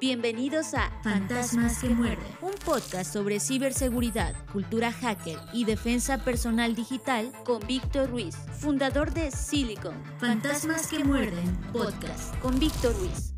[0.00, 2.26] Bienvenidos a Fantasmas que muerden.
[2.40, 9.32] un podcast sobre ciberseguridad, cultura hacker y defensa personal digital con Víctor Ruiz, fundador de
[9.32, 9.94] Silicon.
[10.18, 11.58] Fantasmas que muerden.
[11.72, 12.36] Podcast.
[12.38, 13.37] Con Víctor Ruiz.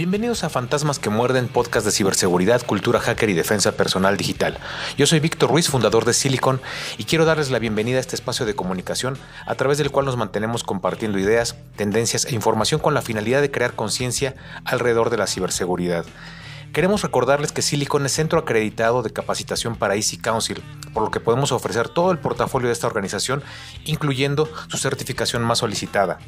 [0.00, 4.56] Bienvenidos a Fantasmas que Muerden, podcast de ciberseguridad, cultura hacker y defensa personal digital.
[4.96, 6.58] Yo soy Víctor Ruiz, fundador de Silicon,
[6.96, 10.16] y quiero darles la bienvenida a este espacio de comunicación a través del cual nos
[10.16, 15.26] mantenemos compartiendo ideas, tendencias e información con la finalidad de crear conciencia alrededor de la
[15.26, 16.06] ciberseguridad.
[16.72, 20.62] Queremos recordarles que Silicon es centro acreditado de capacitación para Easy Council,
[20.94, 23.42] por lo que podemos ofrecer todo el portafolio de esta organización,
[23.84, 26.20] incluyendo su certificación más solicitada,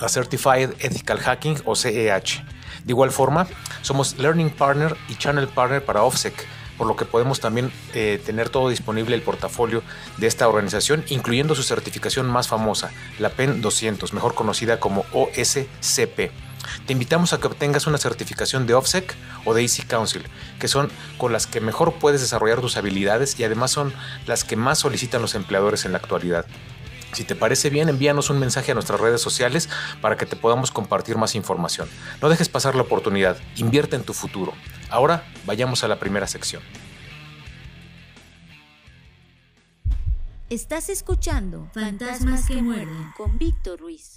[0.00, 2.44] la Certified Ethical Hacking o CEH.
[2.84, 3.46] De igual forma,
[3.82, 6.34] somos Learning Partner y Channel Partner para OFSEC,
[6.76, 9.82] por lo que podemos también eh, tener todo disponible el portafolio
[10.18, 16.32] de esta organización, incluyendo su certificación más famosa, la PEN 200, mejor conocida como OSCP.
[16.86, 20.22] Te invitamos a que obtengas una certificación de OFSEC o de Easy Council,
[20.58, 23.92] que son con las que mejor puedes desarrollar tus habilidades y además son
[24.26, 26.46] las que más solicitan los empleadores en la actualidad.
[27.14, 29.68] Si te parece bien, envíanos un mensaje a nuestras redes sociales
[30.00, 31.88] para que te podamos compartir más información.
[32.20, 34.52] No dejes pasar la oportunidad, invierte en tu futuro.
[34.90, 36.62] Ahora vayamos a la primera sección.
[40.50, 43.12] Estás escuchando Fantasmas que muerden.
[43.16, 44.14] con Víctor Ruiz.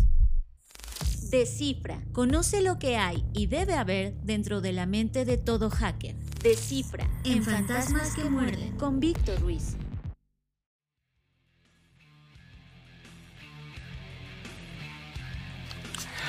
[1.30, 2.02] Descifra.
[2.14, 6.16] Conoce lo que hay y debe haber dentro de la mente de todo hacker.
[6.42, 7.08] Descifra.
[7.24, 8.76] En Fantasmas que muerden.
[8.78, 9.76] Con Víctor Ruiz.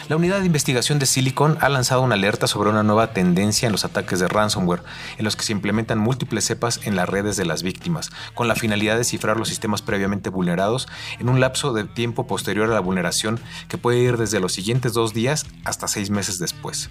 [0.08, 3.72] La unidad de investigación de Silicon ha lanzado una alerta sobre una nueva tendencia en
[3.72, 4.82] los ataques de ransomware,
[5.18, 8.54] en los que se implementan múltiples cepas en las redes de las víctimas, con la
[8.54, 12.80] finalidad de cifrar los sistemas previamente vulnerados en un lapso de tiempo posterior a la
[12.80, 16.88] vulneración que puede ir desde los siguientes dos días hasta seis meses después.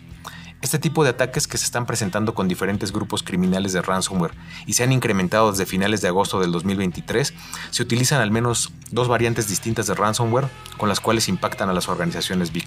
[0.61, 4.35] Este tipo de ataques que se están presentando con diferentes grupos criminales de ransomware
[4.67, 7.33] y se han incrementado desde finales de agosto del 2023,
[7.71, 11.89] se utilizan al menos dos variantes distintas de ransomware con las cuales impactan a las
[11.89, 12.66] organizaciones víctimas.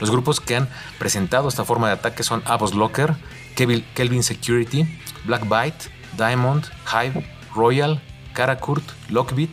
[0.00, 0.68] Los grupos que han
[0.98, 3.14] presentado esta forma de ataque son Avos Locker,
[3.54, 4.86] Kelvin Security,
[5.24, 8.00] Black Byte, Diamond, Hive, Royal,
[8.32, 9.50] Karakurt, Lockbit,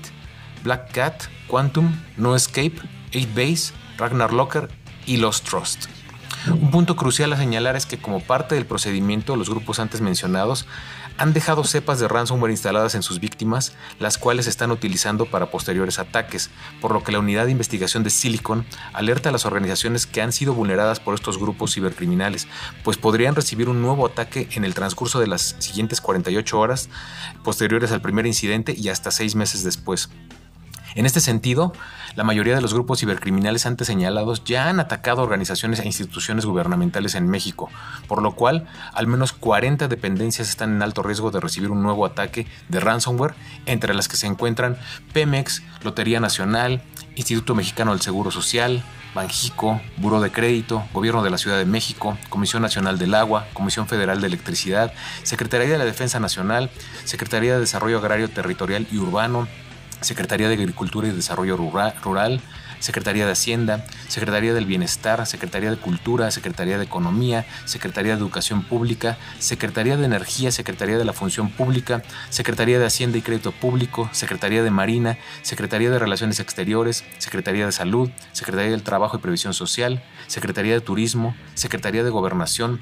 [0.64, 2.76] Black Cat, Quantum, No Escape,
[3.12, 4.70] 8base, Ragnar Locker
[5.06, 5.86] y Lost Trust.
[6.48, 10.66] Un punto crucial a señalar es que como parte del procedimiento, los grupos antes mencionados
[11.18, 16.00] han dejado cepas de ransomware instaladas en sus víctimas, las cuales están utilizando para posteriores
[16.00, 16.50] ataques,
[16.82, 20.32] por lo que la unidad de investigación de Silicon alerta a las organizaciones que han
[20.32, 22.48] sido vulneradas por estos grupos cibercriminales,
[22.84, 26.90] pues podrían recibir un nuevo ataque en el transcurso de las siguientes 48 horas
[27.44, 30.10] posteriores al primer incidente y hasta seis meses después.
[30.98, 31.74] En este sentido,
[32.16, 37.14] la mayoría de los grupos cibercriminales antes señalados ya han atacado organizaciones e instituciones gubernamentales
[37.14, 37.70] en México,
[38.08, 42.04] por lo cual al menos 40 dependencias están en alto riesgo de recibir un nuevo
[42.04, 43.36] ataque de ransomware,
[43.68, 44.76] entre las que se encuentran
[45.14, 46.82] Pemex, Lotería Nacional,
[47.14, 48.82] Instituto Mexicano del Seguro Social,
[49.14, 53.88] Banjico, Buró de Crédito, Gobierno de la Ciudad de México, Comisión Nacional del Agua, Comisión
[53.88, 54.92] Federal de Electricidad,
[55.22, 56.72] Secretaría de la Defensa Nacional,
[57.04, 59.48] Secretaría de Desarrollo Agrario Territorial y Urbano,
[60.02, 62.42] Secretaría de Agricultura y Desarrollo Rural,
[62.80, 68.64] Secretaría de Hacienda, Secretaría del Bienestar, Secretaría de Cultura, Secretaría de Economía, Secretaría de Educación
[68.64, 74.10] Pública, Secretaría de Energía, Secretaría de la Función Pública, Secretaría de Hacienda y Crédito Público,
[74.12, 79.54] Secretaría de Marina, Secretaría de Relaciones Exteriores, Secretaría de Salud, Secretaría del Trabajo y Previsión
[79.54, 82.80] Social, Secretaría de Turismo, Secretaría de Gobernación,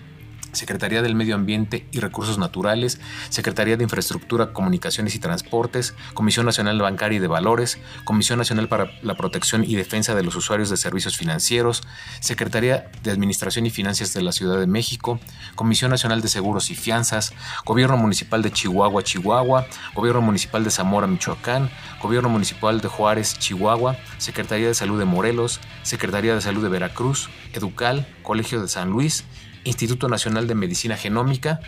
[0.56, 3.00] Secretaría del Medio Ambiente y Recursos Naturales,
[3.30, 8.92] Secretaría de Infraestructura, Comunicaciones y Transportes, Comisión Nacional Bancaria y de Valores, Comisión Nacional para
[9.02, 11.84] la Protección y Defensa de los Usuarios de Servicios Financieros,
[12.20, 15.20] Secretaría de Administración y Finanzas de la Ciudad de México,
[15.56, 17.34] Comisión Nacional de Seguros y Fianzas,
[17.66, 21.70] Gobierno Municipal de Chihuahua, Chihuahua, Gobierno Municipal de Zamora, Michoacán,
[22.02, 27.30] Gobierno Municipal de Juárez, Chihuahua, Secretaría de Salud de Morelos, Secretaría de Salud de Veracruz,
[27.54, 29.24] Educal, Colegio de San Luis,
[29.66, 31.60] Instituto Nacional de Medicina Genómica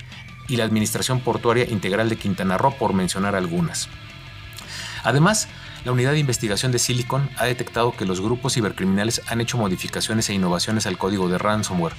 [0.48, 3.90] y la Administración Portuaria Integral de Quintana Roo, por mencionar algunas.
[5.04, 5.48] Además,
[5.86, 10.30] la unidad de investigación de Silicon ha detectado que los grupos cibercriminales han hecho modificaciones
[10.30, 11.96] e innovaciones al código de ransomware,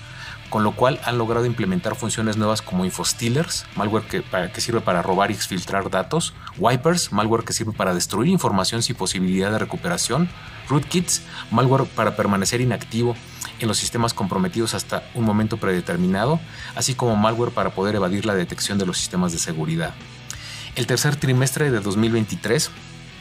[0.50, 4.22] con lo cual han logrado implementar funciones nuevas como infostealers, malware que,
[4.52, 8.96] que sirve para robar y exfiltrar datos, wipers, malware que sirve para destruir información sin
[8.96, 10.28] posibilidad de recuperación,
[10.68, 13.14] rootkits, malware para permanecer inactivo
[13.60, 16.40] en los sistemas comprometidos hasta un momento predeterminado,
[16.74, 19.94] así como malware para poder evadir la detección de los sistemas de seguridad.
[20.76, 22.70] El tercer trimestre de 2023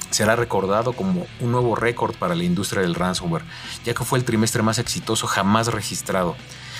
[0.09, 3.43] será recordado como un nuevo récord para la industria del ransomware,
[3.83, 6.35] ya que fue el trimestre más exitoso jamás registrado.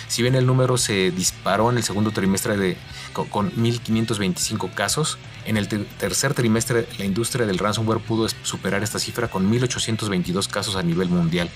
[0.08, 2.78] Si bien el número se disparó en el segundo trimestre de,
[3.14, 9.28] con 1.525 casos, en el tercer trimestre la industria del ransomware pudo superar esta cifra
[9.28, 11.50] con 1.822 casos a nivel mundial.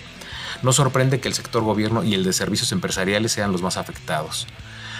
[0.63, 4.47] No sorprende que el sector gobierno y el de servicios empresariales sean los más afectados.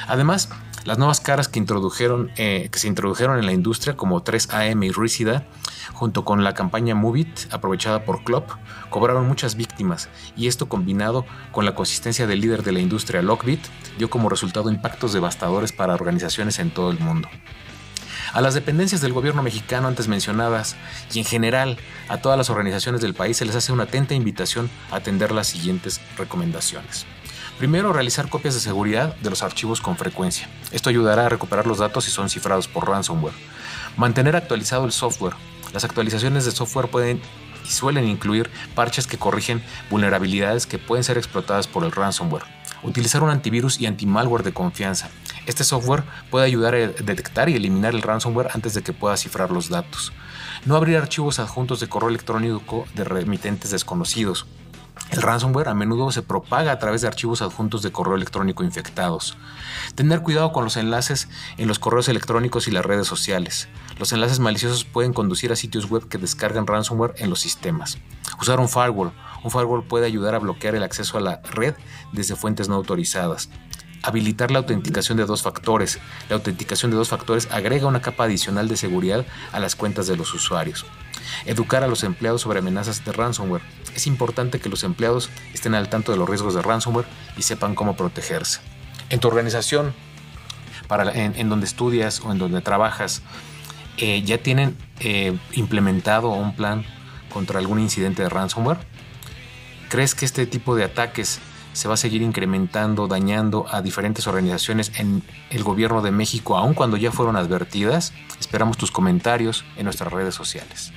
[0.08, 0.50] Además,
[0.84, 4.92] las nuevas caras que, introdujeron, eh, que se introdujeron en la industria, como 3AM y
[4.92, 5.46] Ricida,
[5.94, 8.50] junto con la campaña Movit, aprovechada por Klopp,
[8.90, 13.62] cobraron muchas víctimas, y esto combinado con la consistencia del líder de la industria, Lockbit,
[13.98, 17.30] dio como resultado impactos devastadores para organizaciones en todo el mundo.
[18.34, 20.78] A las dependencias del gobierno mexicano antes mencionadas
[21.14, 21.78] y en general
[22.08, 25.48] a todas las organizaciones del país se les hace una atenta invitación a atender las
[25.48, 27.06] siguientes recomendaciones.
[27.62, 30.50] Primero, realizar copias de seguridad de los archivos con frecuencia.
[30.72, 33.36] Esto ayudará a recuperar los datos si son cifrados por ransomware.
[33.98, 35.36] Mantener actualizado el software.
[35.72, 37.22] Las actualizaciones de software pueden
[37.64, 39.62] y suelen incluir parches que corrigen
[39.92, 42.46] vulnerabilidades que pueden ser explotadas por el ransomware.
[42.82, 45.12] Utilizar un antivirus y antimalware de confianza.
[45.46, 49.52] Este software puede ayudar a detectar y eliminar el ransomware antes de que pueda cifrar
[49.52, 50.14] los datos.
[50.66, 54.48] No abrir archivos adjuntos de correo electrónico de remitentes desconocidos.
[55.12, 59.38] El ransomware a menudo se propaga a través de archivos adjuntos de correo electrónico infectados.
[59.94, 61.28] Tener cuidado con los enlaces
[61.58, 63.68] en los correos electrónicos y las redes sociales.
[64.00, 67.98] Los enlaces maliciosos pueden conducir a sitios web que descargan ransomware en los sistemas.
[68.40, 69.12] Usar un firewall.
[69.44, 71.76] Un firewall puede ayudar a bloquear el acceso a la red
[72.14, 73.50] desde fuentes no autorizadas.
[74.04, 76.00] Habilitar la autenticación de dos factores.
[76.30, 80.16] La autenticación de dos factores agrega una capa adicional de seguridad a las cuentas de
[80.16, 80.86] los usuarios.
[81.46, 83.62] Educar a los empleados sobre amenazas de ransomware.
[83.96, 87.08] Es importante que los empleados estén al tanto de los riesgos de ransomware
[87.38, 88.62] y sepan cómo protegerse.
[89.10, 89.94] En tu organización,
[91.14, 93.22] en, donde estudias o en donde trabajas,
[93.98, 96.86] eh, ¿ya tienen eh, implementado un plan
[97.34, 98.80] contra algún incidente de ransomware?
[99.90, 101.40] ¿Crees que este tipo de ataques
[101.74, 106.74] se va a seguir incrementando, dañando a diferentes organizaciones en el gobierno de México, aun
[106.74, 108.14] cuando ya fueron advertidas?
[108.40, 110.92] Esperamos tus comentarios en nuestras redes sociales.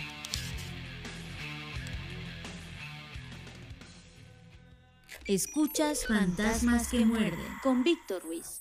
[5.26, 8.60] Escuchas Fantasmas que muerden con Víctor Ruiz.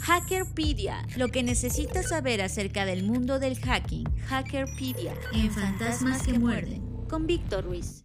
[0.00, 4.04] Hackerpedia, lo que necesitas saber acerca del mundo del hacking.
[4.28, 8.04] Hackerpedia en Fantasmas que muerden con Víctor Ruiz.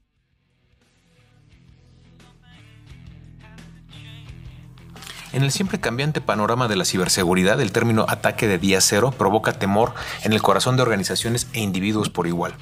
[5.34, 9.60] En el siempre cambiante panorama de la ciberseguridad, el término ataque de día cero provoca
[9.60, 9.94] temor
[10.24, 12.56] en el corazón de organizaciones e individuos por igual.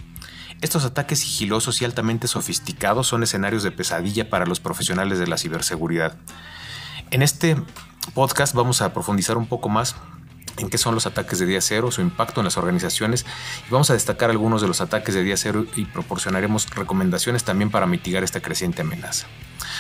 [0.64, 5.38] Estos ataques sigilosos y altamente sofisticados son escenarios de pesadilla para los profesionales de la
[5.38, 6.16] ciberseguridad.
[7.12, 7.58] En este
[8.14, 9.98] podcast vamos a profundizar un poco más
[10.58, 13.26] en qué son los ataques de día cero, su impacto en las organizaciones
[13.68, 17.72] y vamos a destacar algunos de los ataques de día cero y proporcionaremos recomendaciones también
[17.72, 19.28] para mitigar esta creciente amenaza.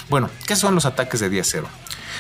[0.10, 1.68] Bueno, ¿qué son los ataques de día cero?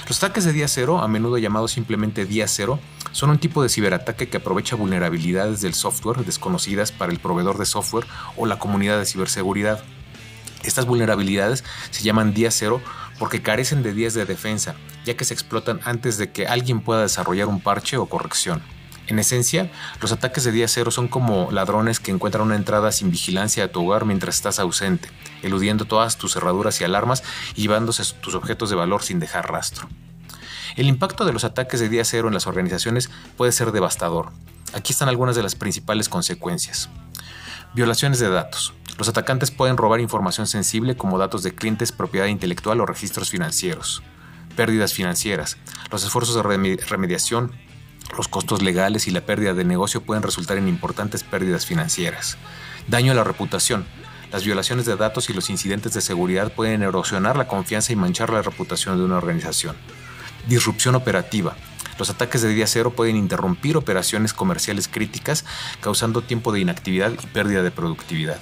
[0.07, 2.79] Los ataques de día cero, a menudo llamados simplemente día cero,
[3.11, 7.65] son un tipo de ciberataque que aprovecha vulnerabilidades del software desconocidas para el proveedor de
[7.65, 9.83] software o la comunidad de ciberseguridad.
[10.63, 12.81] Estas vulnerabilidades se llaman día cero
[13.19, 17.01] porque carecen de días de defensa, ya que se explotan antes de que alguien pueda
[17.01, 18.61] desarrollar un parche o corrección.
[19.07, 19.69] En esencia,
[20.01, 23.67] los ataques de día cero son como ladrones que encuentran una entrada sin vigilancia a
[23.67, 25.09] tu hogar mientras estás ausente,
[25.41, 27.21] eludiendo todas tus cerraduras y alarmas
[27.55, 29.89] y llevándose tus objetos de valor sin dejar rastro.
[30.77, 34.31] El impacto de los ataques de día cero en las organizaciones puede ser devastador.
[34.73, 36.89] Aquí están algunas de las principales consecuencias.
[37.75, 38.73] Violaciones de datos.
[38.97, 44.01] Los atacantes pueden robar información sensible como datos de clientes, propiedad intelectual o registros financieros.
[44.55, 45.57] Pérdidas financieras.
[45.91, 47.51] Los esfuerzos de remediación
[48.17, 52.37] los costos legales y la pérdida de negocio pueden resultar en importantes pérdidas financieras.
[52.87, 53.85] Daño a la reputación.
[54.31, 58.31] Las violaciones de datos y los incidentes de seguridad pueden erosionar la confianza y manchar
[58.31, 59.75] la reputación de una organización.
[60.47, 61.55] Disrupción operativa.
[61.97, 65.45] Los ataques de día cero pueden interrumpir operaciones comerciales críticas,
[65.81, 68.39] causando tiempo de inactividad y pérdida de productividad.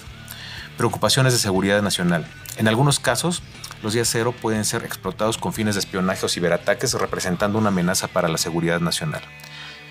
[0.78, 2.26] Preocupaciones de seguridad nacional.
[2.58, 3.44] En algunos casos,
[3.84, 8.08] los días cero pueden ser explotados con fines de espionaje o ciberataques, representando una amenaza
[8.08, 9.22] para la seguridad nacional.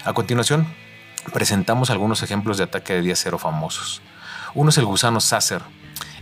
[0.04, 0.66] A continuación,
[1.32, 4.00] presentamos algunos ejemplos de ataque de día cero famosos.
[4.54, 5.62] Uno es el gusano Sacer.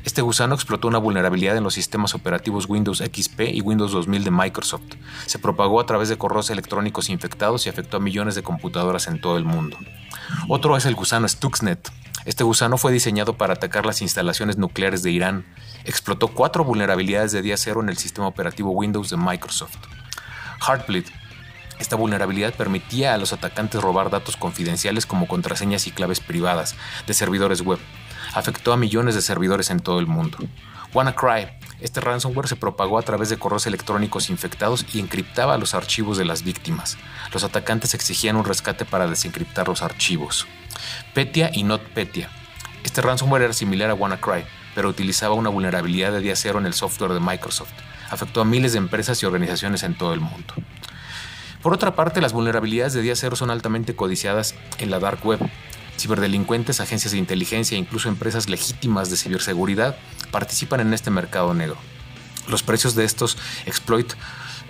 [0.05, 4.31] Este gusano explotó una vulnerabilidad en los sistemas operativos Windows XP y Windows 2000 de
[4.31, 4.95] Microsoft.
[5.27, 9.21] Se propagó a través de correos electrónicos infectados y afectó a millones de computadoras en
[9.21, 9.77] todo el mundo.
[10.49, 11.91] Otro es el gusano Stuxnet.
[12.25, 15.45] Este gusano fue diseñado para atacar las instalaciones nucleares de Irán.
[15.89, 19.79] Explotó cuatro vulnerabilidades de día cero en el sistema operativo Windows de Microsoft.
[20.61, 21.07] Heartbleed
[21.79, 26.75] Esta vulnerabilidad permitía a los atacantes robar datos confidenciales como contraseñas y claves privadas
[27.07, 27.79] de servidores web.
[28.35, 30.37] Afectó a millones de servidores en todo el mundo.
[30.93, 31.49] WannaCry.
[31.81, 36.27] Este ransomware se propagó a través de correos electrónicos infectados y encriptaba los archivos de
[36.27, 36.99] las víctimas.
[37.33, 40.47] Los atacantes exigían un rescate para desencriptar los archivos.
[41.15, 42.29] Petya y NotPetya.
[42.89, 46.73] Este ransomware era similar a WannaCry, pero utilizaba una vulnerabilidad de día cero en el
[46.73, 47.69] software de Microsoft.
[48.09, 50.55] Afectó a miles de empresas y organizaciones en todo el mundo.
[51.63, 55.39] Por otra parte, las vulnerabilidades de día cero son altamente codiciadas en la dark web.
[55.99, 59.99] Ciberdelincuentes, agencias de inteligencia e incluso empresas legítimas de ciberseguridad
[60.31, 61.77] participan en este mercado negro.
[62.49, 64.15] Los precios de estos exploit,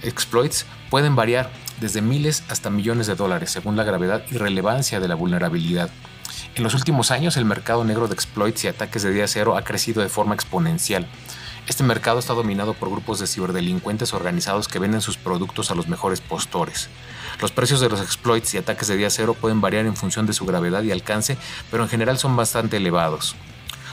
[0.03, 5.07] exploits pueden variar desde miles hasta millones de dólares según la gravedad y relevancia de
[5.07, 5.89] la vulnerabilidad.
[6.55, 9.63] En los últimos años el mercado negro de exploits y ataques de día cero ha
[9.63, 11.07] crecido de forma exponencial.
[11.69, 15.87] Este mercado está dominado por grupos de ciberdelincuentes organizados que venden sus productos a los
[15.87, 16.89] mejores postores.
[17.43, 20.33] Los precios de los exploits y ataques de día cero pueden variar en función de
[20.33, 21.37] su gravedad y alcance,
[21.71, 23.37] pero en general son bastante elevados.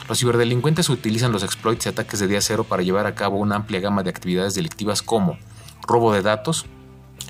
[0.08, 3.56] Los ciberdelincuentes utilizan los exploits y ataques de día cero para llevar a cabo una
[3.56, 5.38] amplia gama de actividades delictivas como
[5.86, 6.66] robo de datos,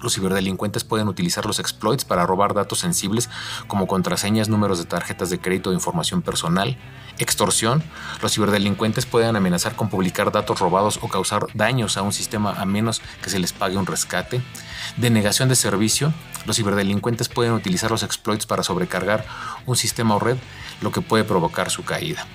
[0.02, 3.30] los ciberdelincuentes pueden utilizar los exploits para robar datos sensibles
[3.66, 6.76] como contraseñas, números de tarjetas de crédito o información personal.
[7.18, 7.82] Extorsión.
[8.20, 12.66] Los ciberdelincuentes pueden amenazar con publicar datos robados o causar daños a un sistema a
[12.66, 14.42] menos que se les pague un rescate.
[14.98, 16.12] Denegación de servicio.
[16.44, 19.24] Los ciberdelincuentes pueden utilizar los exploits para sobrecargar
[19.64, 20.36] un sistema o red,
[20.82, 22.26] lo que puede provocar su caída.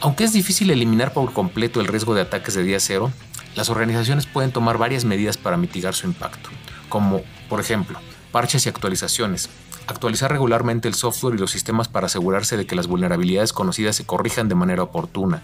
[0.00, 3.10] Aunque es difícil eliminar por completo el riesgo de ataques de día cero,
[3.56, 6.50] las organizaciones pueden tomar varias medidas para mitigar su impacto
[6.88, 7.98] como por ejemplo
[8.32, 9.48] parches y actualizaciones,
[9.86, 14.04] actualizar regularmente el software y los sistemas para asegurarse de que las vulnerabilidades conocidas se
[14.04, 15.42] corrijan de manera oportuna,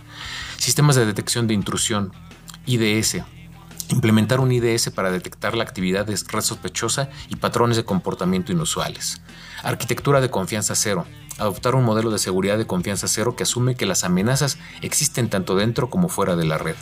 [0.59, 2.12] sistemas de detección de intrusión,
[2.66, 3.23] IDS,
[3.88, 9.23] implementar un IDS para detectar la actividad de red sospechosa y patrones de comportamiento inusuales,
[9.62, 11.07] arquitectura de confianza cero,
[11.38, 15.57] adoptar un modelo de seguridad de confianza cero que asume que las amenazas existen tanto
[15.57, 16.76] dentro como fuera de la red.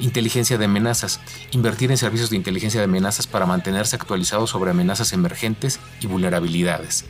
[0.00, 1.20] Inteligencia de amenazas.
[1.50, 7.04] Invertir en servicios de inteligencia de amenazas para mantenerse actualizados sobre amenazas emergentes y vulnerabilidades.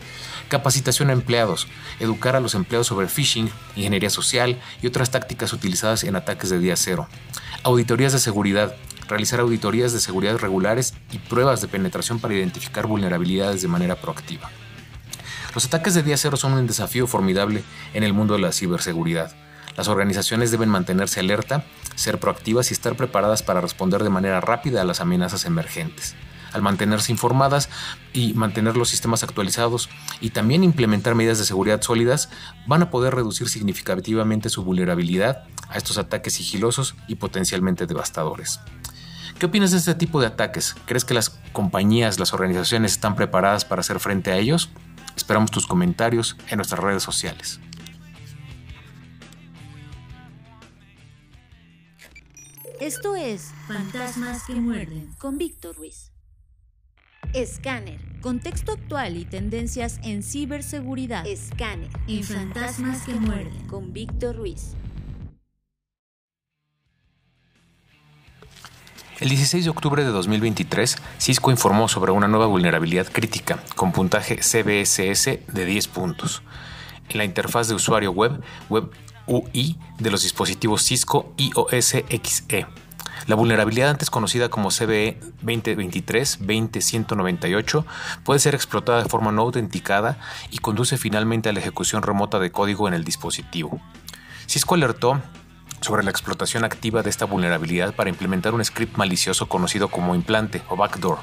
[0.49, 1.68] Capacitación a empleados.
[2.00, 6.59] Educar a los empleados sobre phishing, ingeniería social y otras tácticas utilizadas en ataques de
[6.59, 7.06] día cero.
[7.62, 8.75] Auditorías de seguridad.
[9.09, 14.50] Realizar auditorías de seguridad regulares y pruebas de penetración para identificar vulnerabilidades de manera proactiva.
[15.54, 17.62] Los ataques de día cero son un desafío formidable
[17.94, 19.32] en el mundo de la ciberseguridad.
[19.76, 24.82] Las organizaciones deben mantenerse alerta, ser proactivas y estar preparadas para responder de manera rápida
[24.82, 26.14] a las amenazas emergentes.
[26.52, 27.68] Al mantenerse informadas
[28.12, 29.88] y mantener los sistemas actualizados
[30.20, 32.28] y también implementar medidas de seguridad sólidas,
[32.66, 38.58] van a poder reducir significativamente su vulnerabilidad a estos ataques sigilosos y potencialmente devastadores.
[39.38, 40.74] ¿Qué opinas de este tipo de ataques?
[40.86, 44.70] ¿Crees que las compañías, las organizaciones están preparadas para hacer frente a ellos?
[45.16, 47.60] Esperamos tus comentarios en nuestras redes sociales.
[52.80, 56.12] Esto es Fantasmas que muerden con Víctor Ruiz.
[57.32, 57.98] Escáner.
[58.20, 61.26] Contexto actual y tendencias en ciberseguridad.
[61.26, 61.88] Escáner.
[62.06, 64.74] En Fantasmas que muerden con Víctor Ruiz.
[69.20, 74.36] El 16 de octubre de 2023, Cisco informó sobre una nueva vulnerabilidad crítica con puntaje
[74.36, 76.42] CBSS de 10 puntos
[77.08, 78.90] en la interfaz de usuario web, web
[79.30, 82.66] UI de los dispositivos Cisco iOS XE.
[83.26, 87.84] La vulnerabilidad antes conocida como CVE 2023-20198
[88.25, 90.18] puede ser explotada de forma no autenticada
[90.50, 93.80] y conduce finalmente a la ejecución remota de código en el dispositivo.
[94.46, 95.22] Cisco alertó
[95.80, 100.62] sobre la explotación activa de esta vulnerabilidad para implementar un script malicioso conocido como implante
[100.68, 101.18] o backdoor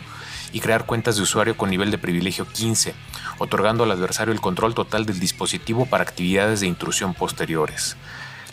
[0.52, 2.94] y crear cuentas de usuario con nivel de privilegio 15,
[3.38, 7.98] otorgando al adversario el control total del dispositivo para actividades de intrusión posteriores.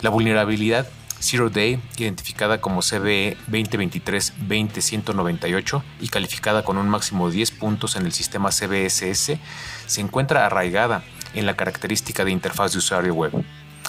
[0.01, 0.87] La vulnerabilidad
[1.19, 8.05] Zero Day, identificada como CVE 2023-20198 y calificada con un máximo de 10 puntos en
[8.05, 9.39] el sistema CVSS,
[9.87, 13.45] se encuentra arraigada en la característica de interfaz de usuario web.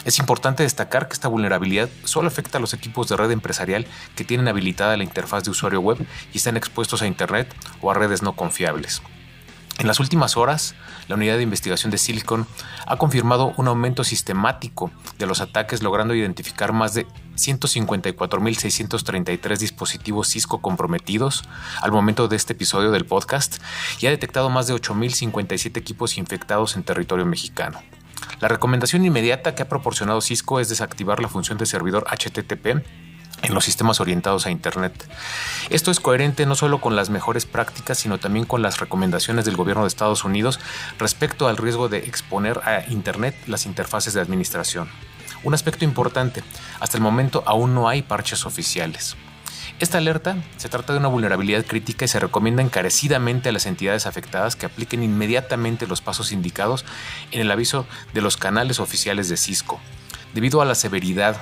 [0.06, 4.24] Es importante destacar que esta vulnerabilidad solo afecta a los equipos de red empresarial que
[4.24, 5.98] tienen habilitada la interfaz de usuario web
[6.32, 9.02] y están expuestos a Internet o a redes no confiables.
[9.78, 10.76] En las últimas horas,
[11.08, 12.46] la unidad de investigación de Silicon
[12.86, 20.62] ha confirmado un aumento sistemático de los ataques, logrando identificar más de 154.633 dispositivos Cisco
[20.62, 21.42] comprometidos
[21.82, 23.56] al momento de este episodio del podcast
[23.98, 27.82] y ha detectado más de 8.057 equipos infectados en territorio mexicano.
[28.40, 32.84] La recomendación inmediata que ha proporcionado Cisco es desactivar la función de servidor HTTP
[33.42, 35.08] en los sistemas orientados a Internet.
[35.70, 39.56] Esto es coherente no solo con las mejores prácticas, sino también con las recomendaciones del
[39.56, 40.60] gobierno de Estados Unidos
[40.98, 44.88] respecto al riesgo de exponer a Internet las interfaces de administración.
[45.44, 46.42] Un aspecto importante,
[46.80, 49.16] hasta el momento aún no hay parches oficiales.
[49.78, 54.06] Esta alerta se trata de una vulnerabilidad crítica y se recomienda encarecidamente a las entidades
[54.06, 56.86] afectadas que apliquen inmediatamente los pasos indicados
[57.30, 59.78] en el aviso de los canales oficiales de Cisco.
[60.32, 61.36] Debido a la severidad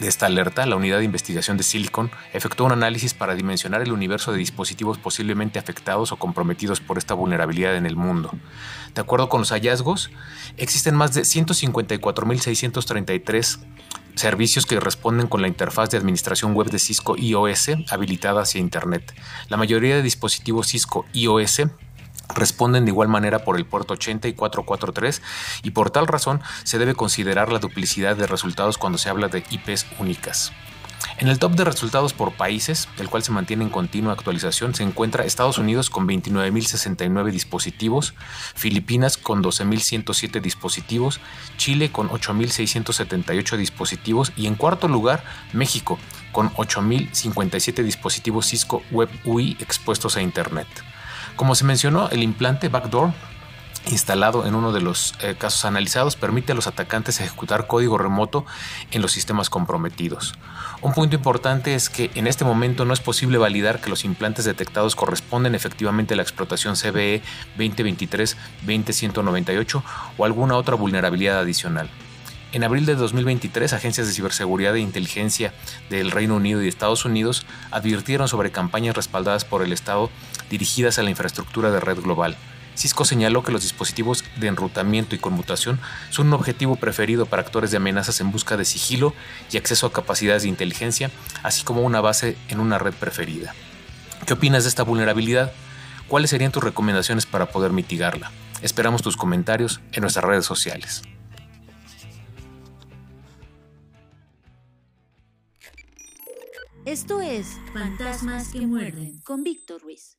[0.00, 3.92] de esta alerta, la unidad de investigación de Silicon efectuó un análisis para dimensionar el
[3.92, 8.32] universo de dispositivos posiblemente afectados o comprometidos por esta vulnerabilidad en el mundo.
[8.94, 10.10] De acuerdo con los hallazgos,
[10.56, 13.60] existen más de 154.633
[14.20, 19.14] servicios que responden con la interfaz de administración web de Cisco iOS habilitada hacia Internet.
[19.48, 21.62] La mayoría de dispositivos Cisco iOS
[22.34, 25.22] responden de igual manera por el puerto 80 y 443
[25.62, 29.42] y por tal razón se debe considerar la duplicidad de resultados cuando se habla de
[29.50, 30.52] IPs únicas.
[31.18, 34.82] En el top de resultados por países, el cual se mantiene en continua actualización, se
[34.82, 38.14] encuentra Estados Unidos con 29.069 dispositivos,
[38.54, 41.20] Filipinas con 12.107 dispositivos,
[41.56, 45.98] Chile con 8.678 dispositivos y en cuarto lugar México
[46.32, 50.68] con 8.057 dispositivos Cisco Web UI expuestos a Internet.
[51.36, 53.12] Como se mencionó, el implante Backdoor
[53.86, 58.46] instalado en uno de los eh, casos analizados permite a los atacantes ejecutar código remoto
[58.90, 60.34] en los sistemas comprometidos.
[60.82, 64.44] Un punto importante es que en este momento no es posible validar que los implantes
[64.44, 67.22] detectados corresponden efectivamente a la explotación CVE
[67.58, 69.82] 2023-20198
[70.16, 71.90] o alguna otra vulnerabilidad adicional.
[72.52, 75.54] En abril de 2023, agencias de ciberseguridad e inteligencia
[75.88, 80.10] del Reino Unido y Estados Unidos advirtieron sobre campañas respaldadas por el Estado
[80.50, 82.36] dirigidas a la infraestructura de red global.
[82.74, 87.70] Cisco señaló que los dispositivos de enrutamiento y conmutación son un objetivo preferido para actores
[87.70, 89.14] de amenazas en busca de sigilo
[89.50, 91.10] y acceso a capacidades de inteligencia,
[91.42, 93.54] así como una base en una red preferida.
[94.26, 95.52] ¿Qué opinas de esta vulnerabilidad?
[96.08, 98.32] ¿Cuáles serían tus recomendaciones para poder mitigarla?
[98.62, 101.02] Esperamos tus comentarios en nuestras redes sociales.
[106.86, 110.16] Esto es Fantasmas que muerden con Víctor Ruiz.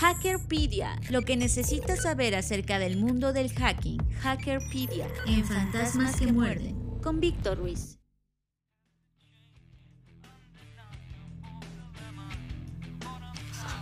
[0.00, 4.00] Hackerpedia, lo que necesitas saber acerca del mundo del hacking.
[4.22, 7.99] Hackerpedia en Fantasmas que muerden con Víctor Ruiz.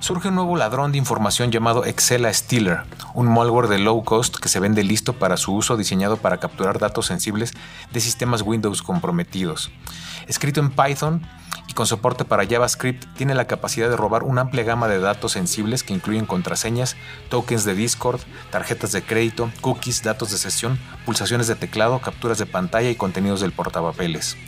[0.09, 4.49] Surge un nuevo ladrón de información llamado Excela Stealer, un malware de low cost que
[4.49, 7.53] se vende listo para su uso diseñado para capturar datos sensibles
[7.93, 9.71] de sistemas Windows comprometidos.
[10.27, 11.27] Escrito en Python,
[11.69, 15.33] y con soporte para JavaScript tiene la capacidad de robar una amplia gama de datos
[15.33, 16.97] sensibles que incluyen contraseñas,
[17.29, 22.47] tokens de Discord, tarjetas de crédito, cookies, datos de sesión, pulsaciones de teclado, capturas de
[22.47, 24.39] pantalla y contenidos del portapapeles.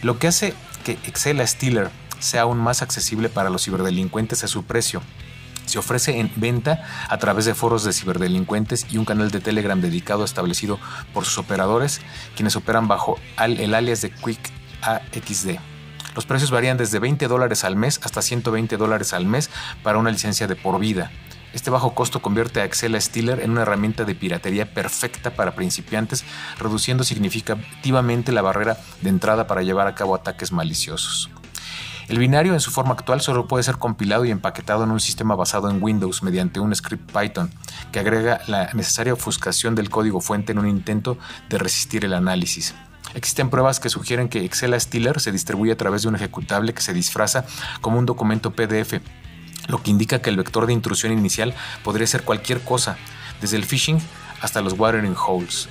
[0.00, 1.90] Lo que hace que Excel Stealer
[2.22, 5.02] sea aún más accesible para los ciberdelincuentes es su precio.
[5.66, 9.80] Se ofrece en venta a través de foros de ciberdelincuentes y un canal de Telegram
[9.80, 10.78] dedicado establecido
[11.12, 12.00] por sus operadores,
[12.34, 15.58] quienes operan bajo el alias de QuickAXD.
[16.14, 19.50] Los precios varían desde 20 dólares al mes hasta 120 dólares al mes
[19.82, 21.10] para una licencia de por vida.
[21.54, 26.24] Este bajo costo convierte a Excel Stealer en una herramienta de piratería perfecta para principiantes,
[26.58, 31.30] reduciendo significativamente la barrera de entrada para llevar a cabo ataques maliciosos.
[32.12, 35.34] El binario en su forma actual solo puede ser compilado y empaquetado en un sistema
[35.34, 37.50] basado en Windows mediante un script Python
[37.90, 41.16] que agrega la necesaria ofuscación del código fuente en un intento
[41.48, 42.74] de resistir el análisis.
[43.14, 46.82] Existen pruebas que sugieren que Excel Stealer se distribuye a través de un ejecutable que
[46.82, 47.46] se disfraza
[47.80, 49.00] como un documento PDF,
[49.68, 52.98] lo que indica que el vector de intrusión inicial podría ser cualquier cosa,
[53.40, 53.98] desde el phishing
[54.42, 55.66] hasta los watering holes.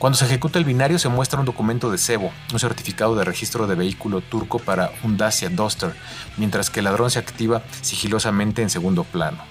[0.00, 3.66] Cuando se ejecuta el binario se muestra un documento de cebo, un certificado de registro
[3.66, 5.94] de vehículo turco para un Dacia Duster,
[6.38, 9.44] mientras que el ladrón se activa sigilosamente en segundo plano.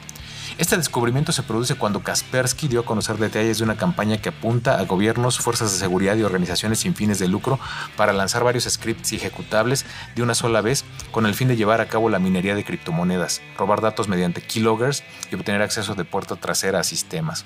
[0.58, 4.80] Este descubrimiento se produce cuando Kaspersky dio a conocer detalles de una campaña que apunta
[4.80, 7.60] a gobiernos, fuerzas de seguridad y organizaciones sin fines de lucro
[7.96, 9.86] para lanzar varios scripts ejecutables
[10.16, 13.44] de una sola vez con el fin de llevar a cabo la minería de criptomonedas,
[13.56, 17.46] robar datos mediante keyloggers y obtener acceso de puerta trasera a sistemas.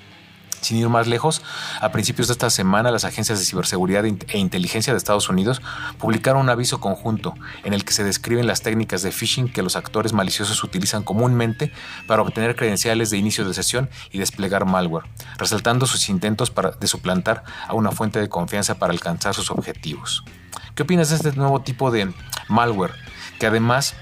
[0.63, 1.41] Sin ir más lejos,
[1.81, 5.61] a principios de esta semana las agencias de ciberseguridad e inteligencia de Estados Unidos
[5.99, 7.33] publicaron un aviso conjunto
[7.65, 11.73] en el que se describen las técnicas de phishing que los actores maliciosos utilizan comúnmente
[12.07, 15.03] para obtener credenciales de inicio de sesión y desplegar malware,
[15.37, 20.23] resaltando sus intentos para, de suplantar a una fuente de confianza para alcanzar sus objetivos.
[20.75, 22.13] ¿Qué opinas de este nuevo tipo de
[22.47, 22.93] malware?
[23.37, 23.95] Que además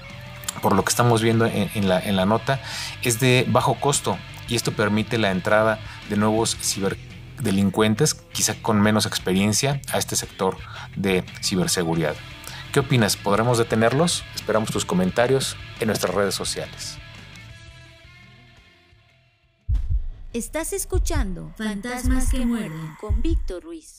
[0.60, 2.60] por lo que estamos viendo en, la, en la nota,
[3.02, 5.78] es de bajo costo y esto permite la entrada
[6.08, 10.56] de nuevos ciberdelincuentes, quizá con menos experiencia, a este sector
[10.96, 12.14] de ciberseguridad.
[12.72, 13.16] ¿Qué opinas?
[13.16, 14.24] ¿Podremos detenerlos?
[14.34, 16.98] Esperamos tus comentarios en nuestras redes sociales.
[20.32, 23.98] Estás escuchando Fantasmas que muerden con Víctor Ruiz.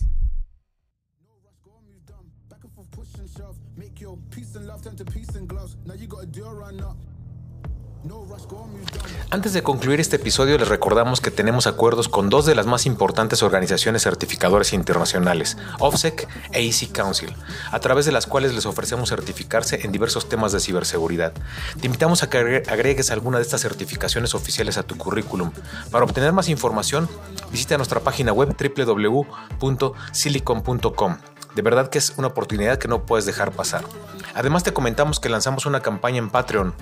[9.29, 12.85] Antes de concluir este episodio les recordamos que tenemos acuerdos con dos de las más
[12.85, 17.33] importantes organizaciones certificadoras internacionales, OFSEC e Easy Council,
[17.71, 21.31] a través de las cuales les ofrecemos certificarse en diversos temas de ciberseguridad.
[21.79, 25.53] Te invitamos a que agregues alguna de estas certificaciones oficiales a tu currículum.
[25.89, 27.07] Para obtener más información,
[27.51, 31.17] visita nuestra página web www.silicon.com.
[31.55, 33.85] De verdad que es una oportunidad que no puedes dejar pasar.
[34.35, 36.73] Además te comentamos que lanzamos una campaña en Patreon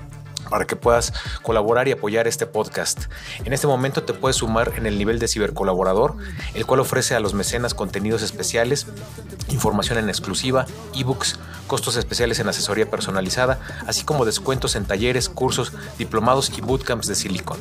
[0.52, 3.06] para que puedas colaborar y apoyar este podcast.
[3.46, 6.18] En este momento te puedes sumar en el nivel de cibercolaborador,
[6.54, 8.86] el cual ofrece a los mecenas contenidos especiales,
[9.50, 15.72] información en exclusiva, ebooks, costos especiales en asesoría personalizada, así como descuentos en talleres, cursos,
[15.98, 17.58] diplomados y bootcamps de Silicon.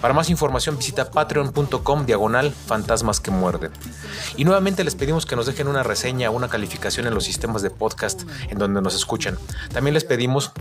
[0.00, 3.72] Para más información visita patreon.com diagonal fantasmas que muerden.
[4.36, 7.62] Y nuevamente les pedimos que nos dejen una reseña o una calificación en los sistemas
[7.62, 9.38] de podcast en donde nos escuchan.
[9.72, 10.52] También les pedimos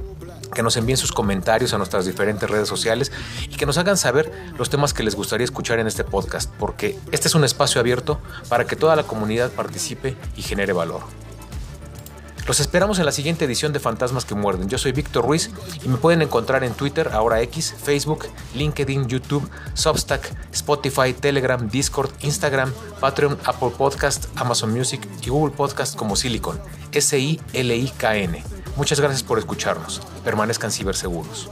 [0.56, 3.12] que nos envíen sus comentarios a nuestras diferentes redes sociales
[3.44, 6.98] y que nos hagan saber los temas que les gustaría escuchar en este podcast, porque
[7.12, 11.02] este es un espacio abierto para que toda la comunidad participe y genere valor.
[12.48, 14.70] Los esperamos en la siguiente edición de Fantasmas que Muerden.
[14.70, 15.50] Yo soy Víctor Ruiz
[15.84, 22.12] y me pueden encontrar en Twitter, ahora X, Facebook, LinkedIn, YouTube, Substack, Spotify, Telegram, Discord,
[22.22, 26.60] Instagram, Patreon, Apple Podcast, Amazon Music y Google Podcast como Silicon,
[26.92, 28.65] S-I-L-I-K-N.
[28.76, 30.02] Muchas gracias por escucharnos.
[30.24, 31.50] Permanezcan ciberseguros.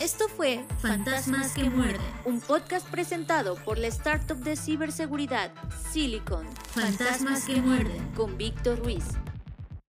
[0.00, 2.00] Esto fue Fantasmas que muerden.
[2.24, 5.50] un podcast presentado por la startup de ciberseguridad
[5.92, 8.12] Silicon Fantasmas que muerden.
[8.14, 9.04] con Víctor Ruiz.